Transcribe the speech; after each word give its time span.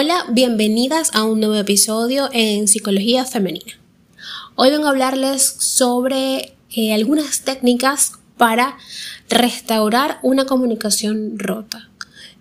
Hola, 0.00 0.26
bienvenidas 0.30 1.12
a 1.12 1.24
un 1.24 1.40
nuevo 1.40 1.56
episodio 1.56 2.28
en 2.32 2.68
Psicología 2.68 3.24
Femenina. 3.24 3.72
Hoy 4.54 4.70
vengo 4.70 4.86
a 4.86 4.90
hablarles 4.90 5.42
sobre 5.58 6.54
eh, 6.70 6.94
algunas 6.94 7.40
técnicas 7.40 8.12
para 8.36 8.78
restaurar 9.28 10.20
una 10.22 10.46
comunicación 10.46 11.36
rota. 11.36 11.90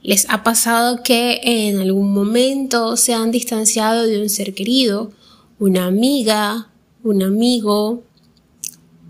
¿Les 0.03 0.29
ha 0.29 0.43
pasado 0.43 1.01
que 1.01 1.41
en 1.41 1.79
algún 1.79 2.13
momento 2.13 2.95
se 2.95 3.15
han 3.15 3.31
distanciado 3.31 4.03
de 4.03 4.21
un 4.21 4.29
ser 4.29 4.53
querido, 4.53 5.11
una 5.57 5.87
amiga, 5.87 6.69
un 7.03 7.23
amigo, 7.23 8.03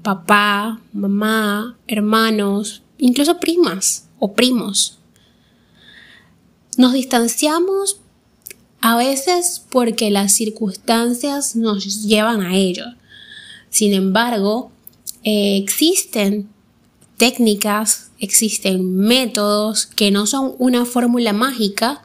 papá, 0.04 0.80
mamá, 0.94 1.78
hermanos, 1.86 2.82
incluso 2.98 3.42
primas 3.42 4.08
o 4.20 4.32
primos? 4.32 5.00
Nos 6.78 6.94
distanciamos 6.94 8.00
a 8.82 8.96
veces 8.96 9.64
porque 9.70 10.12
las 10.12 10.34
circunstancias 10.34 11.56
nos 11.56 12.04
llevan 12.04 12.42
a 12.42 12.56
ello. 12.56 12.86
Sin 13.70 13.94
embargo, 13.94 14.72
eh, 15.24 15.58
existen 15.58 16.50
técnicas, 17.18 18.12
existen 18.20 18.96
métodos 18.96 19.88
que 19.88 20.12
no 20.12 20.28
son 20.28 20.54
una 20.60 20.86
fórmula 20.86 21.34
mágica 21.34 22.04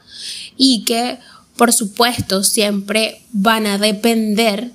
y 0.57 0.83
que, 0.85 1.19
por 1.55 1.71
supuesto, 1.71 2.43
siempre 2.43 3.21
van 3.31 3.67
a 3.67 3.77
depender 3.77 4.71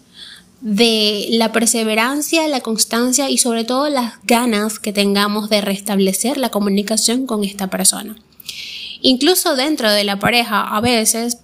de 0.60 1.26
la 1.30 1.52
perseverancia, 1.52 2.48
la 2.48 2.60
constancia 2.60 3.30
y 3.30 3.38
sobre 3.38 3.64
todo 3.64 3.88
las 3.88 4.14
ganas 4.24 4.78
que 4.78 4.92
tengamos 4.92 5.48
de 5.50 5.60
restablecer 5.60 6.36
la 6.36 6.50
comunicación 6.50 7.26
con 7.26 7.44
esta 7.44 7.68
persona. 7.68 8.16
Incluso 9.00 9.54
dentro 9.54 9.90
de 9.90 10.02
la 10.02 10.18
pareja, 10.18 10.62
a 10.62 10.80
veces 10.80 11.38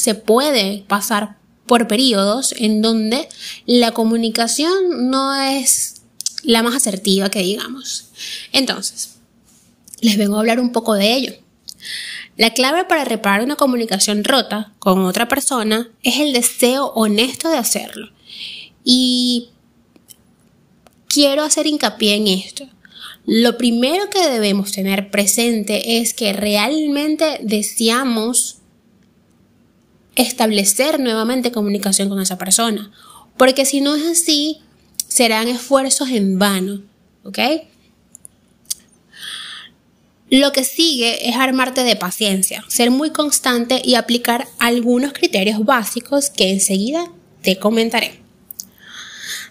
se 0.00 0.14
puede 0.14 0.84
pasar 0.88 1.36
por 1.66 1.86
periodos 1.86 2.52
en 2.56 2.82
donde 2.82 3.28
la 3.66 3.92
comunicación 3.92 5.10
no 5.10 5.34
es 5.40 6.02
la 6.42 6.62
más 6.62 6.74
asertiva 6.74 7.30
que 7.30 7.40
digamos. 7.40 8.08
Entonces, 8.52 9.18
les 10.00 10.16
vengo 10.16 10.36
a 10.36 10.40
hablar 10.40 10.58
un 10.58 10.72
poco 10.72 10.94
de 10.94 11.12
ello. 11.12 11.34
La 12.36 12.54
clave 12.54 12.84
para 12.84 13.04
reparar 13.04 13.42
una 13.42 13.56
comunicación 13.56 14.24
rota 14.24 14.72
con 14.78 15.04
otra 15.04 15.28
persona 15.28 15.90
es 16.02 16.18
el 16.18 16.32
deseo 16.32 16.86
honesto 16.94 17.50
de 17.50 17.58
hacerlo. 17.58 18.10
Y 18.82 19.50
quiero 21.08 21.42
hacer 21.42 21.66
hincapié 21.66 22.14
en 22.14 22.28
esto. 22.28 22.66
Lo 23.26 23.58
primero 23.58 24.08
que 24.08 24.26
debemos 24.26 24.72
tener 24.72 25.10
presente 25.10 25.98
es 25.98 26.14
que 26.14 26.32
realmente 26.32 27.38
deseamos 27.42 28.59
establecer 30.20 31.00
nuevamente 31.00 31.52
comunicación 31.52 32.08
con 32.08 32.20
esa 32.20 32.38
persona. 32.38 32.90
Porque 33.36 33.64
si 33.64 33.80
no 33.80 33.94
es 33.94 34.06
así, 34.06 34.58
serán 35.08 35.48
esfuerzos 35.48 36.10
en 36.10 36.38
vano. 36.38 36.82
¿Ok? 37.24 37.38
Lo 40.30 40.52
que 40.52 40.62
sigue 40.62 41.28
es 41.28 41.36
armarte 41.36 41.82
de 41.82 41.96
paciencia, 41.96 42.64
ser 42.68 42.92
muy 42.92 43.10
constante 43.10 43.82
y 43.84 43.96
aplicar 43.96 44.46
algunos 44.60 45.12
criterios 45.12 45.64
básicos 45.64 46.30
que 46.30 46.50
enseguida 46.50 47.10
te 47.42 47.58
comentaré. 47.58 48.20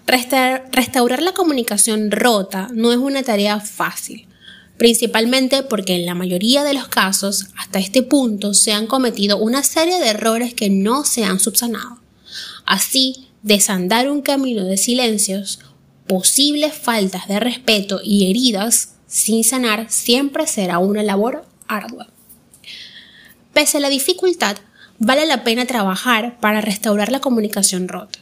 Restaurar 0.08 1.22
la 1.22 1.34
comunicación 1.34 2.12
rota 2.12 2.70
no 2.72 2.94
es 2.94 2.98
una 2.98 3.24
tarea 3.24 3.60
fácil 3.60 4.29
principalmente 4.80 5.62
porque 5.62 5.96
en 5.96 6.06
la 6.06 6.16
mayoría 6.16 6.64
de 6.64 6.74
los 6.74 6.88
casos 6.88 7.48
hasta 7.58 7.80
este 7.80 8.02
punto 8.02 8.54
se 8.54 8.72
han 8.72 8.88
cometido 8.88 9.38
una 9.38 9.62
serie 9.62 10.00
de 10.00 10.08
errores 10.08 10.54
que 10.54 10.70
no 10.70 11.04
se 11.04 11.26
han 11.26 11.40
subsanado. 11.40 12.00
Así, 12.66 13.28
desandar 13.44 14.10
un 14.10 14.22
camino 14.22 14.64
de 14.64 14.78
silencios, 14.78 15.60
posibles 16.08 16.74
faltas 16.74 17.28
de 17.28 17.42
respeto 17.42 18.00
y 18.02 18.30
heridas 18.30 18.96
sin 19.06 19.44
sanar 19.44 19.88
siempre 19.90 20.48
será 20.48 20.80
una 20.80 21.04
labor 21.04 21.46
ardua. 21.68 22.08
Pese 23.54 23.78
a 23.78 23.82
la 23.82 23.90
dificultad, 23.90 24.56
vale 24.98 25.26
la 25.26 25.44
pena 25.44 25.66
trabajar 25.66 26.40
para 26.40 26.62
restaurar 26.62 27.12
la 27.12 27.20
comunicación 27.20 27.90
rota. 27.90 28.20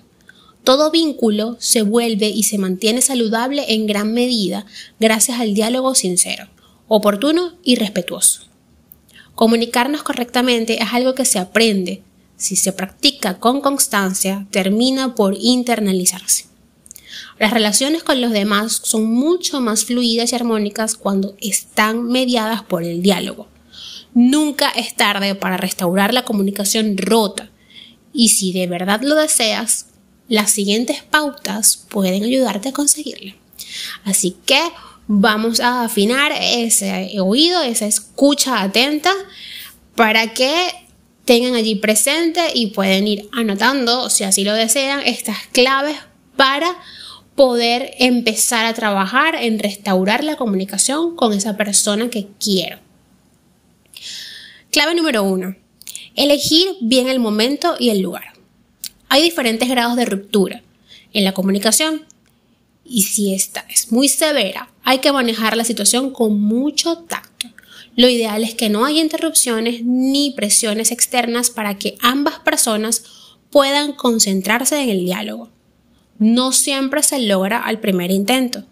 Todo 0.68 0.92
vínculo 0.92 1.56
se 1.62 1.82
vuelve 1.82 2.28
y 2.28 2.44
se 2.44 2.58
mantiene 2.58 3.02
saludable 3.02 3.74
en 3.74 3.88
gran 3.88 4.12
medida 4.12 4.66
gracias 5.00 5.40
al 5.40 5.54
diálogo 5.54 5.96
sincero, 5.96 6.50
oportuno 6.90 7.54
y 7.64 7.76
respetuoso. 7.76 8.42
Comunicarnos 9.34 10.04
correctamente 10.04 10.84
es 10.84 10.90
algo 10.92 11.16
que 11.16 11.24
se 11.24 11.40
aprende. 11.40 12.04
Si 12.36 12.58
se 12.58 12.74
practica 12.74 13.40
con 13.40 13.62
constancia, 13.62 14.46
termina 14.52 15.16
por 15.16 15.38
internalizarse. 15.40 16.48
Las 17.40 17.54
relaciones 17.54 18.04
con 18.04 18.20
los 18.20 18.32
demás 18.32 18.82
son 18.84 19.06
mucho 19.06 19.62
más 19.62 19.86
fluidas 19.86 20.34
y 20.34 20.36
armónicas 20.36 20.96
cuando 20.96 21.38
están 21.40 22.04
mediadas 22.04 22.62
por 22.62 22.84
el 22.84 23.02
diálogo. 23.02 23.48
Nunca 24.14 24.68
es 24.72 24.98
tarde 24.98 25.34
para 25.34 25.56
restaurar 25.56 26.14
la 26.14 26.26
comunicación 26.26 26.98
rota 26.98 27.52
y 28.12 28.28
si 28.28 28.52
de 28.52 28.68
verdad 28.68 29.00
lo 29.02 29.16
deseas, 29.16 29.86
las 30.28 30.52
siguientes 30.52 31.04
pautas 31.04 31.86
pueden 31.90 32.24
ayudarte 32.24 32.70
a 32.70 32.74
conseguirlo. 32.74 33.34
Así 34.04 34.36
que 34.46 34.62
vamos 35.08 35.60
a 35.60 35.84
afinar 35.84 36.34
ese 36.40 37.20
oído, 37.20 37.62
esa 37.62 37.86
escucha 37.86 38.62
atenta 38.62 39.14
para 39.96 40.34
que 40.34 40.70
tengan 41.26 41.56
allí 41.56 41.76
presente 41.76 42.52
y 42.54 42.68
pueden 42.68 43.08
ir 43.08 43.30
anotando, 43.34 44.10
si 44.10 44.24
así 44.24 44.44
lo 44.44 44.54
desean, 44.54 45.02
estas 45.06 45.38
claves 45.52 45.98
para 46.36 46.78
poder 47.36 47.94
empezar 48.00 48.66
a 48.66 48.74
trabajar 48.74 49.36
en 49.36 49.60
restaurar 49.60 50.24
la 50.24 50.38
comunicación 50.38 51.16
con 51.16 51.34
esa 51.34 51.58
persona 51.58 52.10
que 52.10 52.28
quiero. 52.40 52.80
Clave 54.72 54.96
número 54.96 55.24
uno. 55.24 55.56
Elegir 56.16 56.68
bien 56.82 57.10
el 57.10 57.20
momento 57.20 57.76
y 57.78 57.90
el 57.90 58.00
lugar. 58.00 58.37
Hay 59.10 59.22
diferentes 59.24 59.70
grados 59.70 59.96
de 59.96 60.06
ruptura 60.06 60.64
en 61.14 61.24
la 61.24 61.34
comunicación 61.34 62.06
y 62.84 63.04
si 63.04 63.34
esta 63.34 63.66
es 63.70 63.92
muy 63.92 64.08
severa, 64.08 64.70
hay 64.84 65.00
que 65.00 65.12
manejar 65.12 65.58
la 65.58 65.64
situación 65.64 66.12
con 66.12 66.40
mucho 66.40 67.00
tacto. 67.00 67.48
Lo 67.96 68.10
ideal 68.10 68.44
es 68.44 68.54
que 68.54 68.70
no 68.70 68.86
haya 68.86 69.02
interrupciones 69.02 69.84
ni 69.84 70.32
presiones 70.32 70.92
externas 70.92 71.50
para 71.50 71.78
que 71.78 71.98
ambas 72.02 72.40
personas 72.40 73.04
puedan 73.50 73.94
concentrarse 73.94 74.82
en 74.82 74.90
el 74.90 75.00
diálogo. 75.06 75.50
No 76.20 76.52
siempre 76.52 77.04
se 77.04 77.20
logra 77.20 77.60
al 77.60 77.80
primer 77.80 78.12
intento. 78.12 78.64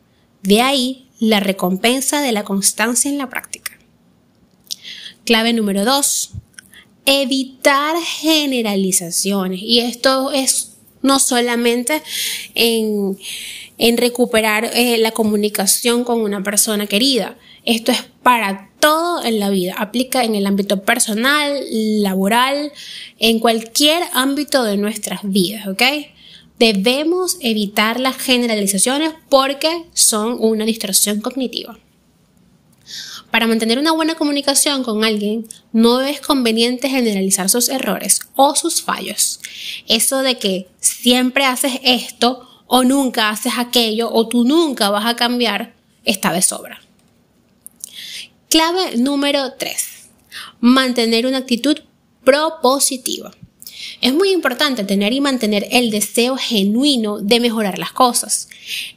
De 0.44 0.62
ahí 0.62 1.08
la 1.20 1.40
recompensa 1.40 2.22
de 2.22 2.32
la 2.32 2.44
constancia 2.44 3.10
en 3.10 3.18
la 3.18 3.30
práctica. 3.30 3.72
Clave 5.26 5.54
número 5.54 5.86
2 5.86 6.32
evitar 7.06 7.96
generalizaciones. 8.02 9.62
Y 9.62 9.80
esto 9.80 10.32
es 10.32 10.76
no 11.02 11.20
solamente 11.20 12.02
en, 12.56 13.18
recuperar 13.98 14.72
eh, 14.74 14.98
la 14.98 15.12
comunicación 15.12 16.04
con 16.04 16.22
una 16.22 16.44
persona 16.44 16.88
querida. 16.88 17.38
Esto 17.64 17.92
es 17.92 18.04
para 18.24 18.70
todo 18.80 19.24
en 19.24 19.40
la 19.40 19.50
vida. 19.50 19.76
Aplica 19.78 20.24
en 20.24 20.36
el 20.36 20.46
ámbito 20.46 20.84
personal, 20.84 21.60
laboral, 21.72 22.72
en 23.20 23.40
cualquier 23.40 24.04
ámbito 24.14 24.64
de 24.64 24.78
nuestras 24.78 25.22
vidas, 25.24 25.68
¿ok? 25.68 25.82
Debemos 26.58 27.38
evitar 27.42 28.00
las 28.00 28.18
generalizaciones 28.18 29.14
porque 29.30 29.86
son 29.94 30.38
una 30.40 30.66
distorsión 30.66 31.20
cognitiva. 31.20 31.78
Para 33.32 33.48
mantener 33.48 33.80
una 33.80 33.92
buena 33.92 34.16
comunicación 34.16 34.84
con 34.84 35.04
alguien, 35.04 35.48
no 35.74 36.02
es 36.02 36.22
conveniente 36.22 36.90
generalizar 36.90 37.50
sus 37.50 37.70
errores 37.70 38.22
o 38.36 38.56
sus 38.56 38.82
fallos. 38.82 39.40
Eso 39.88 40.22
de 40.22 40.38
que 40.38 40.68
siempre 40.80 41.46
haces 41.46 41.80
esto 41.84 42.48
o 42.68 42.84
nunca 42.84 43.30
haces 43.30 43.54
aquello 43.58 44.10
o 44.12 44.28
tú 44.28 44.46
nunca 44.46 44.90
vas 44.90 45.06
a 45.06 45.16
cambiar 45.16 45.74
está 46.04 46.32
de 46.32 46.42
sobra. 46.42 46.82
Clave 48.50 48.98
número 48.98 49.54
3. 49.54 50.10
Mantener 50.62 51.26
una 51.26 51.40
actitud 51.40 51.78
propositiva. 52.24 53.32
Es 54.02 54.14
muy 54.14 54.32
importante 54.32 54.84
tener 54.84 55.14
y 55.14 55.22
mantener 55.22 55.68
el 55.72 55.92
deseo 55.92 56.38
genuino 56.38 57.20
de 57.20 57.40
mejorar 57.40 57.78
las 57.78 57.92
cosas. 57.92 58.48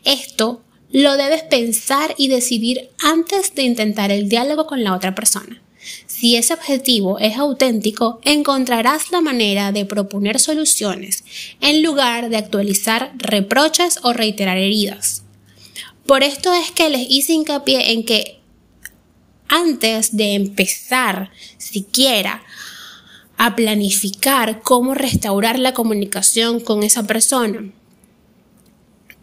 Esto 0.04 0.62
lo 0.90 1.16
debes 1.16 1.42
pensar 1.42 2.14
y 2.16 2.28
decidir 2.28 2.90
antes 3.02 3.54
de 3.54 3.62
intentar 3.62 4.10
el 4.10 4.28
diálogo 4.28 4.66
con 4.66 4.82
la 4.84 4.94
otra 4.94 5.14
persona. 5.14 5.60
Si 6.06 6.36
ese 6.36 6.54
objetivo 6.54 7.18
es 7.18 7.36
auténtico, 7.36 8.20
encontrarás 8.24 9.10
la 9.10 9.20
manera 9.20 9.72
de 9.72 9.84
proponer 9.84 10.40
soluciones 10.40 11.24
en 11.60 11.82
lugar 11.82 12.30
de 12.30 12.36
actualizar 12.36 13.12
reproches 13.16 14.00
o 14.02 14.12
reiterar 14.12 14.58
heridas. 14.58 15.22
Por 16.06 16.22
esto 16.22 16.52
es 16.52 16.70
que 16.70 16.90
les 16.90 17.06
hice 17.08 17.34
hincapié 17.34 17.92
en 17.92 18.04
que 18.04 18.40
antes 19.48 20.16
de 20.16 20.34
empezar 20.34 21.30
siquiera 21.56 22.42
a 23.36 23.54
planificar 23.54 24.60
cómo 24.62 24.94
restaurar 24.94 25.58
la 25.58 25.72
comunicación 25.72 26.60
con 26.60 26.82
esa 26.82 27.06
persona, 27.06 27.70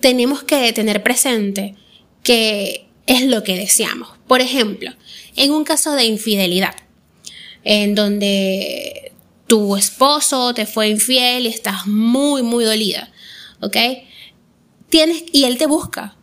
tenemos 0.05 0.43
que 0.43 0.71
tener 0.71 1.01
presente 1.01 1.73
que 2.21 2.87
es 3.07 3.23
lo 3.23 3.41
que 3.41 3.57
deseamos. 3.57 4.09
Por 4.27 4.39
ejemplo, 4.39 4.91
en 5.35 5.49
un 5.49 5.63
caso 5.63 5.93
de 5.93 6.05
infidelidad, 6.05 6.75
en 7.63 7.95
donde 7.95 9.13
tu 9.47 9.75
esposo 9.75 10.53
te 10.53 10.67
fue 10.67 10.89
infiel 10.89 11.47
y 11.47 11.49
estás 11.49 11.87
muy, 11.87 12.43
muy 12.43 12.65
dolida, 12.65 13.11
¿ok? 13.61 13.77
Tienes, 14.89 15.23
y 15.31 15.45
él 15.45 15.57
te 15.57 15.65
busca 15.65 16.15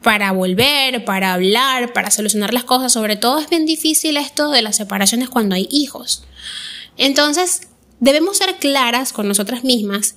para 0.00 0.30
volver, 0.30 1.04
para 1.04 1.32
hablar, 1.32 1.92
para 1.92 2.12
solucionar 2.12 2.54
las 2.54 2.62
cosas. 2.62 2.92
Sobre 2.92 3.16
todo 3.16 3.40
es 3.40 3.50
bien 3.50 3.66
difícil 3.66 4.16
esto 4.16 4.52
de 4.52 4.62
las 4.62 4.76
separaciones 4.76 5.28
cuando 5.28 5.56
hay 5.56 5.66
hijos. 5.72 6.22
Entonces, 6.96 7.62
debemos 7.98 8.36
ser 8.36 8.58
claras 8.58 9.12
con 9.12 9.26
nosotras 9.26 9.64
mismas 9.64 10.14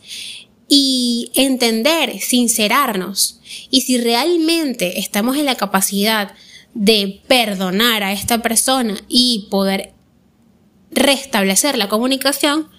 y 0.67 1.31
entender, 1.33 2.19
sincerarnos. 2.19 3.39
Y 3.69 3.81
si 3.81 3.97
realmente 3.97 4.99
estamos 4.99 5.37
en 5.37 5.45
la 5.45 5.55
capacidad 5.55 6.33
de 6.73 7.21
perdonar 7.27 8.03
a 8.03 8.11
esta 8.11 8.41
persona 8.41 8.95
y 9.07 9.47
poder 9.49 9.93
restablecer 10.91 11.77
la 11.77 11.89
comunicación, 11.89 12.69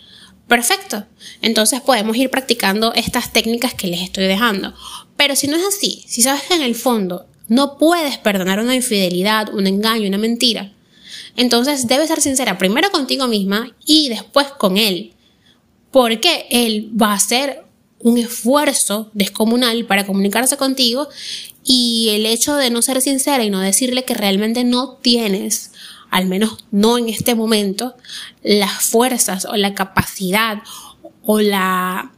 perfecto. 0.46 1.04
Entonces 1.42 1.80
podemos 1.80 2.16
ir 2.16 2.30
practicando 2.30 2.92
estas 2.94 3.32
técnicas 3.32 3.74
que 3.74 3.88
les 3.88 4.02
estoy 4.02 4.24
dejando. 4.24 4.74
Pero 5.16 5.36
si 5.36 5.46
no 5.46 5.56
es 5.56 5.64
así, 5.66 6.04
si 6.06 6.22
sabes 6.22 6.42
que 6.42 6.54
en 6.54 6.62
el 6.62 6.74
fondo 6.74 7.26
no 7.48 7.78
puedes 7.78 8.18
perdonar 8.18 8.60
una 8.60 8.74
infidelidad, 8.76 9.52
un 9.54 9.66
engaño, 9.66 10.06
una 10.08 10.18
mentira, 10.18 10.72
entonces 11.36 11.86
debes 11.86 12.08
ser 12.08 12.20
sincera 12.20 12.58
primero 12.58 12.90
contigo 12.90 13.26
misma 13.28 13.74
y 13.86 14.08
después 14.08 14.48
con 14.48 14.76
él. 14.76 15.14
Porque 15.90 16.46
él 16.50 16.90
va 17.00 17.12
a 17.12 17.14
hacer 17.14 17.64
un 18.00 18.18
esfuerzo 18.18 19.10
descomunal 19.12 19.84
para 19.86 20.06
comunicarse 20.06 20.56
contigo 20.56 21.08
y 21.64 22.10
el 22.12 22.26
hecho 22.26 22.56
de 22.56 22.70
no 22.70 22.82
ser 22.82 23.02
sincera 23.02 23.44
y 23.44 23.50
no 23.50 23.60
decirle 23.60 24.04
que 24.04 24.14
realmente 24.14 24.64
no 24.64 24.98
tienes 25.02 25.72
al 26.10 26.26
menos 26.26 26.64
no 26.70 26.98
en 26.98 27.08
este 27.08 27.34
momento, 27.34 27.94
las 28.42 28.82
fuerzas 28.82 29.44
o 29.44 29.56
la 29.56 29.74
capacidad 29.74 30.58
o 31.22 31.40
la, 31.40 32.12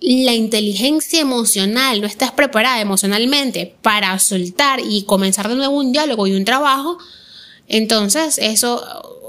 la 0.00 0.34
inteligencia 0.34 1.20
emocional, 1.20 2.00
no 2.00 2.06
estás 2.06 2.32
preparada 2.32 2.80
emocionalmente 2.80 3.74
para 3.82 4.18
soltar 4.18 4.80
y 4.80 5.04
comenzar 5.04 5.48
de 5.48 5.56
nuevo 5.56 5.78
un 5.78 5.92
diálogo 5.92 6.26
y 6.26 6.34
un 6.34 6.44
trabajo, 6.44 6.98
entonces 7.68 8.38
eso 8.38 9.19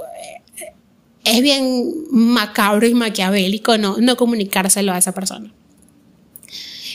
es 1.24 1.42
bien 1.42 1.94
macabro 2.12 2.88
y 2.88 2.94
maquiavélico 2.94 3.78
no, 3.78 4.16
comunicárselo 4.16 4.92
a 4.92 4.98
esa 4.98 5.14
persona. 5.14 5.52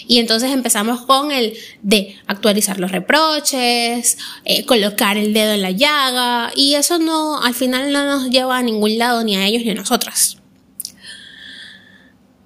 Y 0.09 0.19
entonces 0.19 0.53
empezamos 0.53 1.05
con 1.05 1.33
el 1.33 1.57
de 1.83 2.17
actualizar 2.27 2.79
los 2.79 2.93
reproches, 2.93 4.19
eh, 4.45 4.65
colocar 4.65 5.17
el 5.17 5.33
dedo 5.33 5.53
en 5.55 5.63
la 5.63 5.73
llaga, 5.73 6.53
y 6.55 6.75
eso 6.75 6.99
no, 6.99 7.43
al 7.43 7.55
final 7.55 7.93
no 7.93 8.05
nos 8.05 8.31
lleva 8.31 8.59
a 8.59 8.63
ningún 8.63 8.99
lado, 8.99 9.25
ni 9.25 9.37
a 9.37 9.47
ellos 9.47 9.65
ni 9.65 9.71
a 9.71 9.75
nosotras. 9.75 10.39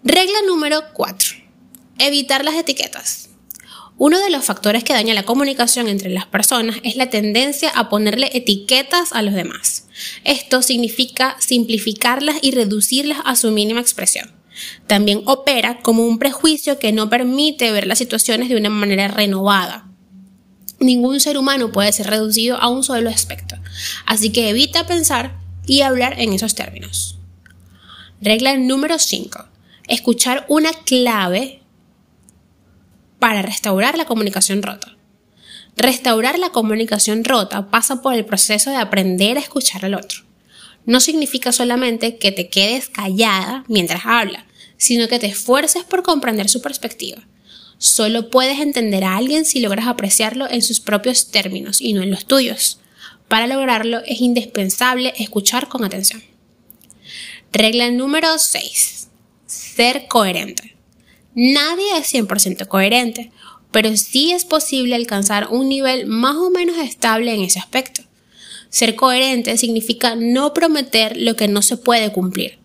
Regla 0.02 0.38
número 0.46 0.80
4. 0.94 1.36
Evitar 1.98 2.44
las 2.44 2.54
etiquetas. 2.54 3.29
Uno 4.02 4.18
de 4.18 4.30
los 4.30 4.46
factores 4.46 4.82
que 4.82 4.94
daña 4.94 5.12
la 5.12 5.24
comunicación 5.24 5.86
entre 5.86 6.08
las 6.08 6.24
personas 6.24 6.76
es 6.84 6.96
la 6.96 7.10
tendencia 7.10 7.68
a 7.68 7.90
ponerle 7.90 8.30
etiquetas 8.32 9.12
a 9.12 9.20
los 9.20 9.34
demás. 9.34 9.88
Esto 10.24 10.62
significa 10.62 11.36
simplificarlas 11.38 12.38
y 12.40 12.52
reducirlas 12.52 13.18
a 13.26 13.36
su 13.36 13.50
mínima 13.50 13.82
expresión. 13.82 14.32
También 14.86 15.20
opera 15.26 15.80
como 15.82 16.06
un 16.06 16.18
prejuicio 16.18 16.78
que 16.78 16.92
no 16.92 17.10
permite 17.10 17.72
ver 17.72 17.86
las 17.86 17.98
situaciones 17.98 18.48
de 18.48 18.56
una 18.56 18.70
manera 18.70 19.06
renovada. 19.08 19.90
Ningún 20.78 21.20
ser 21.20 21.36
humano 21.36 21.70
puede 21.70 21.92
ser 21.92 22.06
reducido 22.06 22.56
a 22.56 22.70
un 22.70 22.82
solo 22.82 23.10
aspecto, 23.10 23.56
así 24.06 24.32
que 24.32 24.48
evita 24.48 24.86
pensar 24.86 25.36
y 25.66 25.82
hablar 25.82 26.18
en 26.18 26.32
esos 26.32 26.54
términos. 26.54 27.18
Regla 28.22 28.56
número 28.56 28.98
5. 28.98 29.44
Escuchar 29.88 30.46
una 30.48 30.72
clave 30.72 31.59
para 33.20 33.42
restaurar 33.42 33.96
la 33.96 34.06
comunicación 34.06 34.62
rota. 34.62 34.96
Restaurar 35.76 36.38
la 36.38 36.50
comunicación 36.50 37.22
rota 37.22 37.70
pasa 37.70 38.02
por 38.02 38.14
el 38.14 38.24
proceso 38.24 38.70
de 38.70 38.76
aprender 38.76 39.38
a 39.38 39.40
escuchar 39.40 39.84
al 39.84 39.94
otro. 39.94 40.24
No 40.86 40.98
significa 40.98 41.52
solamente 41.52 42.16
que 42.16 42.32
te 42.32 42.48
quedes 42.48 42.88
callada 42.88 43.64
mientras 43.68 44.02
habla, 44.04 44.46
sino 44.76 45.06
que 45.06 45.18
te 45.18 45.26
esfuerces 45.26 45.84
por 45.84 46.02
comprender 46.02 46.48
su 46.48 46.60
perspectiva. 46.60 47.22
Solo 47.78 48.30
puedes 48.30 48.58
entender 48.58 49.04
a 49.04 49.16
alguien 49.16 49.44
si 49.44 49.60
logras 49.60 49.86
apreciarlo 49.86 50.50
en 50.50 50.62
sus 50.62 50.80
propios 50.80 51.30
términos 51.30 51.80
y 51.80 51.92
no 51.92 52.02
en 52.02 52.10
los 52.10 52.26
tuyos. 52.26 52.80
Para 53.28 53.46
lograrlo 53.46 54.00
es 54.06 54.20
indispensable 54.20 55.14
escuchar 55.16 55.68
con 55.68 55.84
atención. 55.84 56.22
Regla 57.52 57.90
número 57.90 58.38
6. 58.38 59.08
Ser 59.46 60.06
coherente. 60.08 60.76
Nadie 61.34 61.98
es 61.98 62.12
100% 62.12 62.66
coherente, 62.66 63.30
pero 63.70 63.96
sí 63.96 64.32
es 64.32 64.44
posible 64.44 64.94
alcanzar 64.94 65.48
un 65.50 65.68
nivel 65.68 66.06
más 66.06 66.36
o 66.36 66.50
menos 66.50 66.78
estable 66.78 67.32
en 67.32 67.42
ese 67.42 67.58
aspecto. 67.58 68.02
Ser 68.68 68.94
coherente 68.94 69.56
significa 69.56 70.14
no 70.16 70.54
prometer 70.54 71.16
lo 71.16 71.36
que 71.36 71.48
no 71.48 71.62
se 71.62 71.76
puede 71.76 72.12
cumplir, 72.12 72.58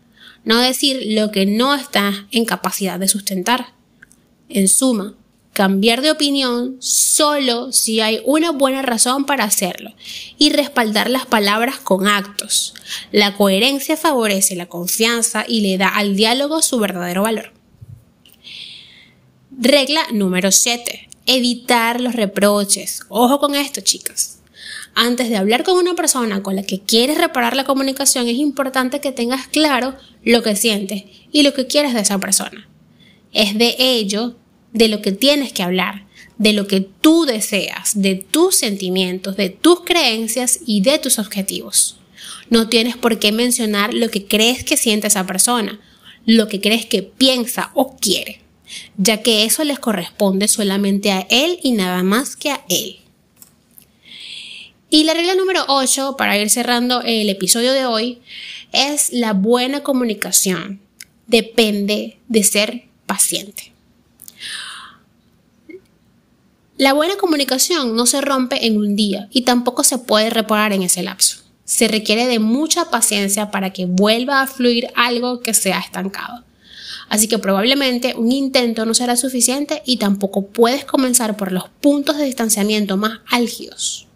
no 0.43 0.59
decir 0.59 1.01
lo 1.07 1.31
que 1.31 1.45
no 1.45 1.73
está 1.73 2.27
en 2.31 2.45
capacidad 2.45 2.99
de 2.99 3.07
sustentar. 3.07 3.73
En 4.49 4.67
suma, 4.67 5.15
cambiar 5.53 6.01
de 6.01 6.11
opinión 6.11 6.75
solo 6.79 7.71
si 7.71 8.01
hay 8.01 8.21
una 8.25 8.51
buena 8.51 8.81
razón 8.81 9.25
para 9.25 9.45
hacerlo 9.45 9.93
y 10.37 10.51
respaldar 10.51 11.09
las 11.09 11.25
palabras 11.25 11.77
con 11.77 12.07
actos. 12.07 12.75
La 13.11 13.35
coherencia 13.35 13.97
favorece 13.97 14.55
la 14.55 14.67
confianza 14.67 15.45
y 15.47 15.61
le 15.61 15.77
da 15.77 15.87
al 15.87 16.15
diálogo 16.15 16.61
su 16.61 16.77
verdadero 16.77 17.23
valor. 17.23 17.54
Regla 19.57 20.01
número 20.11 20.51
7. 20.51 21.07
Evitar 21.27 22.01
los 22.01 22.13
reproches. 22.13 23.03
Ojo 23.07 23.39
con 23.39 23.55
esto, 23.55 23.79
chicas. 23.79 24.39
Antes 24.93 25.29
de 25.29 25.37
hablar 25.37 25.63
con 25.63 25.77
una 25.77 25.95
persona 25.95 26.43
con 26.43 26.57
la 26.57 26.63
que 26.63 26.81
quieres 26.81 27.17
reparar 27.17 27.55
la 27.55 27.63
comunicación, 27.63 28.27
es 28.27 28.35
importante 28.35 28.99
que 28.99 29.13
tengas 29.13 29.47
claro 29.47 29.95
lo 30.25 30.43
que 30.43 30.57
sientes 30.57 31.05
y 31.31 31.43
lo 31.43 31.53
que 31.53 31.67
quieres 31.67 31.93
de 31.93 32.01
esa 32.01 32.19
persona. 32.19 32.67
Es 33.31 33.57
de 33.57 33.77
ello 33.79 34.35
de 34.73 34.89
lo 34.89 35.01
que 35.01 35.13
tienes 35.13 35.53
que 35.53 35.63
hablar, 35.63 36.05
de 36.37 36.51
lo 36.51 36.67
que 36.67 36.81
tú 36.81 37.25
deseas, 37.25 38.01
de 38.01 38.15
tus 38.15 38.57
sentimientos, 38.57 39.37
de 39.37 39.51
tus 39.51 39.85
creencias 39.85 40.59
y 40.65 40.81
de 40.81 40.99
tus 40.99 41.17
objetivos. 41.17 41.95
No 42.49 42.67
tienes 42.67 42.97
por 42.97 43.19
qué 43.19 43.31
mencionar 43.31 43.93
lo 43.93 44.09
que 44.09 44.27
crees 44.27 44.65
que 44.65 44.75
siente 44.75 45.07
esa 45.07 45.25
persona, 45.25 45.79
lo 46.25 46.49
que 46.49 46.59
crees 46.59 46.85
que 46.85 47.03
piensa 47.03 47.71
o 47.73 47.95
quiere, 47.95 48.44
ya 48.97 49.21
que 49.21 49.45
eso 49.45 49.63
les 49.63 49.79
corresponde 49.79 50.47
solamente 50.47 51.11
a 51.11 51.27
él 51.29 51.59
y 51.63 51.71
nada 51.71 52.03
más 52.03 52.35
que 52.35 52.51
a 52.51 52.63
él. 52.69 52.99
Y 54.89 55.03
la 55.03 55.13
regla 55.13 55.35
número 55.35 55.65
8, 55.67 56.15
para 56.17 56.37
ir 56.37 56.49
cerrando 56.49 57.01
el 57.01 57.29
episodio 57.29 57.73
de 57.73 57.85
hoy, 57.85 58.21
es 58.71 59.11
la 59.11 59.33
buena 59.33 59.83
comunicación. 59.83 60.79
Depende 61.27 62.17
de 62.29 62.43
ser 62.43 62.85
paciente. 63.05 63.73
La 66.77 66.93
buena 66.93 67.17
comunicación 67.17 67.95
no 67.95 68.05
se 68.05 68.21
rompe 68.21 68.67
en 68.67 68.77
un 68.77 68.95
día 68.95 69.27
y 69.31 69.41
tampoco 69.41 69.83
se 69.83 69.97
puede 69.97 70.29
reparar 70.29 70.71
en 70.71 70.83
ese 70.83 71.03
lapso. 71.03 71.39
Se 71.65 71.89
requiere 71.89 72.27
de 72.27 72.39
mucha 72.39 72.89
paciencia 72.89 73.51
para 73.51 73.73
que 73.73 73.85
vuelva 73.85 74.41
a 74.41 74.47
fluir 74.47 74.87
algo 74.95 75.41
que 75.41 75.53
se 75.53 75.73
ha 75.73 75.79
estancado. 75.79 76.44
Así 77.09 77.27
que 77.27 77.37
probablemente 77.37 78.15
un 78.15 78.31
intento 78.31 78.85
no 78.85 78.93
será 78.93 79.15
suficiente 79.15 79.81
y 79.85 79.97
tampoco 79.97 80.47
puedes 80.47 80.85
comenzar 80.85 81.37
por 81.37 81.51
los 81.51 81.69
puntos 81.81 82.17
de 82.17 82.25
distanciamiento 82.25 82.97
más 82.97 83.19
álgidos. 83.27 84.07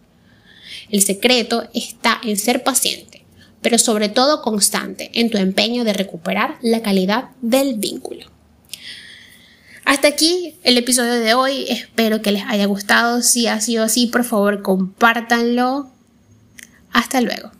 El 0.89 1.01
secreto 1.01 1.69
está 1.73 2.19
en 2.23 2.37
ser 2.37 2.63
paciente, 2.63 3.23
pero 3.61 3.77
sobre 3.77 4.09
todo 4.09 4.41
constante 4.41 5.11
en 5.13 5.29
tu 5.29 5.37
empeño 5.37 5.83
de 5.83 5.93
recuperar 5.93 6.57
la 6.61 6.81
calidad 6.81 7.29
del 7.41 7.75
vínculo. 7.75 8.25
Hasta 9.85 10.07
aquí 10.07 10.55
el 10.63 10.77
episodio 10.77 11.13
de 11.13 11.33
hoy. 11.33 11.65
Espero 11.67 12.21
que 12.21 12.31
les 12.31 12.43
haya 12.43 12.67
gustado. 12.67 13.23
Si 13.23 13.47
ha 13.47 13.59
sido 13.59 13.83
así, 13.83 14.05
por 14.05 14.23
favor, 14.23 14.61
compártanlo. 14.61 15.89
Hasta 16.91 17.21
luego. 17.21 17.51